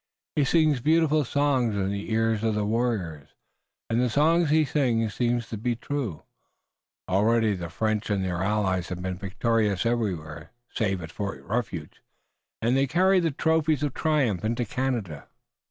He 0.35 0.45
sings 0.45 0.79
beautiful 0.81 1.23
songs 1.23 1.75
in 1.75 1.91
the 1.91 2.09
ears 2.11 2.43
of 2.43 2.55
the 2.55 2.65
warriors, 2.65 3.27
and 3.87 4.01
the 4.01 4.09
songs 4.09 4.49
he 4.49 4.65
sings 4.65 5.13
seem 5.13 5.41
to 5.41 5.57
be 5.59 5.75
true. 5.75 6.23
Already 7.07 7.53
the 7.53 7.69
French 7.69 8.09
and 8.09 8.25
their 8.25 8.41
allies 8.41 8.89
have 8.89 9.03
been 9.03 9.19
victorious 9.19 9.85
everywhere 9.85 10.49
save 10.73 11.03
at 11.03 11.11
Fort 11.11 11.43
Refuge, 11.43 12.01
and 12.63 12.75
they 12.75 12.87
carry 12.87 13.19
the 13.19 13.29
trophies 13.29 13.83
of 13.83 13.93
triumph 13.93 14.43
into 14.43 14.65
Canada." 14.65 15.27